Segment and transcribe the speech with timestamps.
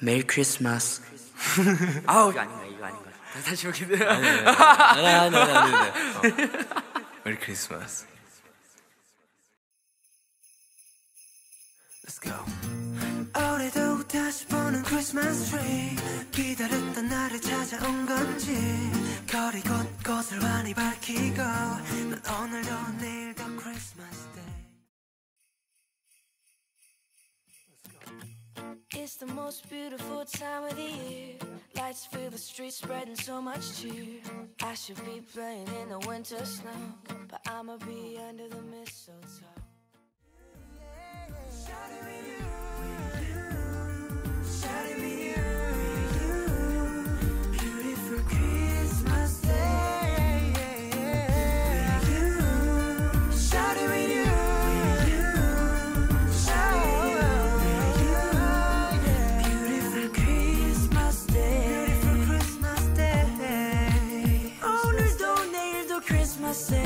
[0.00, 1.00] Merry Christmas.
[2.06, 3.42] 아우 이거 아닌 거야 이거 아닌 거야.
[3.44, 4.04] 다시 돼.
[4.04, 5.72] 아니 아니 아니.
[7.24, 8.06] 메리 크리스마스.
[12.06, 12.34] Let's go.
[13.34, 15.96] 올해도 다시 보는 크리스마스 트리
[16.30, 18.54] 기다렸던 날을 찾아온 건지
[19.30, 22.70] 거리 곳곳을 환히 밝히고 난 오늘도
[23.00, 24.42] 내일도 크리스마스 데
[29.08, 31.36] It's the most beautiful time of the year.
[31.76, 34.20] Lights fill the streets, spreading so much cheer.
[34.62, 36.70] I should be playing in the winter snow,
[37.26, 39.67] but I'ma be under the mistletoe.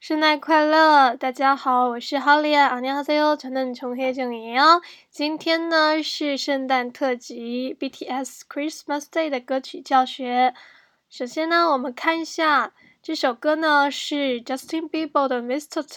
[0.00, 1.16] 圣诞快乐！
[1.16, 4.56] 大家好，我是 Holly 啊，你哟，全能琼黑琼莹。
[5.10, 10.54] 今天呢是圣诞特辑《BTS Christmas Day》的歌曲教学。
[11.10, 15.96] 首先呢，我们看一下这首歌呢是 Justin Bieber 的《Mistletoe》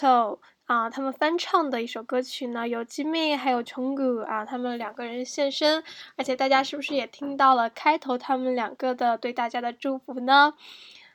[0.64, 5.84] 啊，他们翻唱的一首歌曲呢，有 Jimmy 还有琼古啊，他们两个人现身。
[6.16, 10.54] 而且大家是不是也听到了开头他们两个的对大家的祝福呢？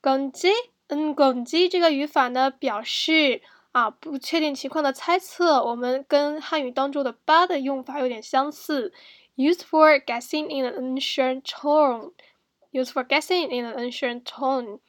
[0.00, 0.50] 건지
[0.88, 5.64] 은건지这个语法呢，表示啊不确定情况的猜测。
[5.64, 8.92] 我们跟汉语当中的吧的用法有点相似，
[9.36, 14.80] used for guessing in an unsure tone。used for guessing in an unsure tone。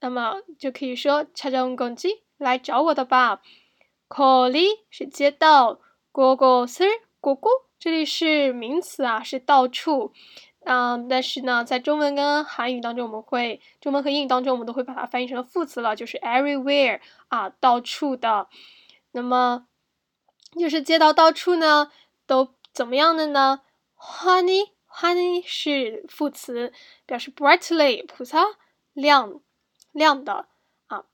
[0.00, 3.40] 那么就可以说찾아온건지来找我的吧。
[4.08, 5.80] 거리是街道，
[6.12, 6.86] 곳곳을
[7.20, 10.12] 果果这里是名词啊，是到处。
[10.63, 18.47] 嗯，但是呢，在中文跟韩语当中，我们会中文和英语当中，我们都会把它翻译成副词了，就是 everywhere 啊，到处的。
[19.11, 19.65] 那么
[20.59, 21.91] 就是街道到处呢，
[22.27, 23.61] 都怎么样的呢
[23.97, 26.71] ？Honey honey 是副词，
[27.07, 28.39] 表示 brightly 菩萨
[28.93, 29.41] 亮
[29.91, 30.47] 亮的
[30.87, 31.05] 啊。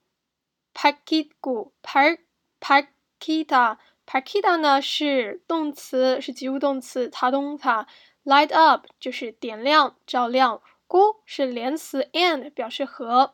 [0.74, 2.18] Pakigu par
[2.60, 7.88] pakita Pakita 呢是动词，是及物动词，它动它。
[8.27, 10.61] Light up 就是点亮、照亮。
[10.87, 13.33] 고是连词，and 表示和。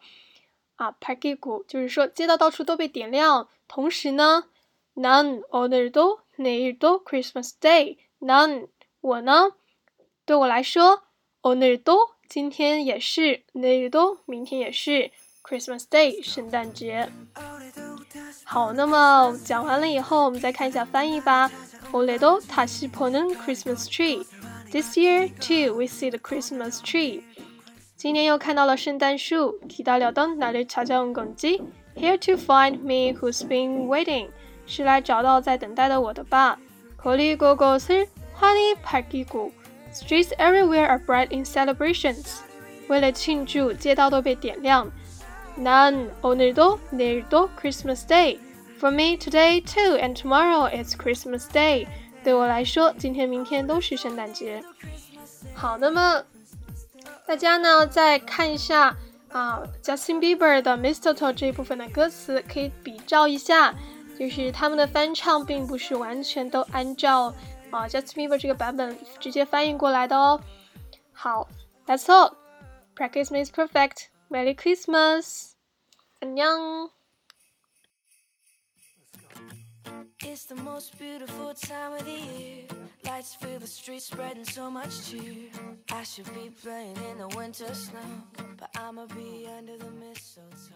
[0.77, 3.49] 啊，Pakigu 就是说街道到处都被点亮。
[3.67, 4.45] 同时呢，
[4.95, 8.69] None 오늘도 내일도 Christmas Day。None
[9.01, 9.53] 我呢，
[10.25, 11.03] 对我来说
[11.43, 15.11] 오늘도今天也是내일도明天也是
[15.43, 17.11] Christmas Day 圣诞节。
[18.45, 21.51] 好，那么讲完了以后，我们再看一下翻译吧。
[21.91, 24.25] 올해도다시보는 Christmas tree.
[24.73, 27.23] This year too, we see the Christmas tree.
[27.97, 29.59] 今年又看到了圣诞树。
[29.69, 31.63] 기다려던나를찾아온건지
[31.97, 34.29] Here to find me, who's been waiting.
[34.67, 36.59] 是来找到在等待的我的吧。
[37.03, 39.51] 거리곳곳을환히밝히고
[39.93, 42.41] Streets everywhere are bright in celebrations.
[42.89, 44.93] 为了庆祝，街道都被点亮。
[45.59, 48.39] 난오늘도내일도 Christmas Day.
[48.79, 51.89] For me, today too, and tomorrow it's Christmas Day.
[52.24, 54.64] 对我来说，今天、明天都是圣诞节。
[55.54, 56.24] 好，那么
[57.28, 58.96] 大家呢，再看一下
[59.30, 63.76] 啊，Justin Bieber 的 Mistletoe 这一部分的歌词，可以比照一下，
[64.18, 67.34] 就是他们的翻唱并不是完全都按照
[67.72, 70.40] 啊 Justin Bieber 这个版本直接翻译过来的哦。
[71.12, 71.48] 好
[71.86, 72.34] ，That's all.
[72.96, 74.08] Practice makes perfect.
[74.30, 75.52] Merry Christmas.
[76.22, 76.90] 안 녕.
[80.34, 82.64] It's the most beautiful time of the year.
[83.06, 85.52] Lights fill the streets, spreading so much cheer.
[85.92, 88.00] I should be playing in the winter snow,
[88.58, 90.74] but I'ma be under the mistletoe.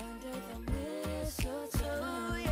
[0.00, 0.72] Under the
[1.20, 2.49] mistletoe.